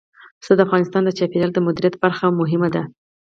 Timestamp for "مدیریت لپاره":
1.67-2.33